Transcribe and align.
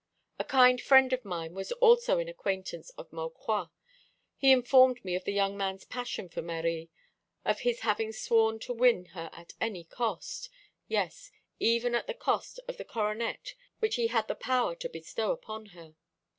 A 0.39 0.43
kind 0.43 0.81
friend 0.81 1.13
of 1.13 1.23
mine 1.23 1.53
was 1.53 1.71
also 1.73 2.17
an 2.17 2.27
acquaintance 2.27 2.89
of 2.97 3.13
Maucroix. 3.13 3.67
He 4.35 4.51
informed 4.51 5.05
me 5.05 5.13
of 5.13 5.25
the 5.25 5.31
young 5.31 5.55
man's 5.55 5.85
passion 5.85 6.27
for 6.27 6.41
Marie, 6.41 6.89
of 7.45 7.59
his 7.59 7.81
having 7.81 8.11
sworn 8.11 8.57
to 8.61 8.73
win 8.73 9.05
her 9.13 9.29
at 9.31 9.53
any 9.61 9.83
cost 9.83 10.49
yes, 10.87 11.31
even 11.59 11.93
at 11.93 12.07
the 12.07 12.15
cost 12.15 12.59
of 12.67 12.77
the 12.77 12.83
coronet 12.83 13.53
which 13.77 13.93
he 13.97 14.07
had 14.07 14.27
the 14.27 14.33
power 14.33 14.73
to 14.73 14.89
bestow 14.89 15.31
upon 15.31 15.67
her. 15.67 15.93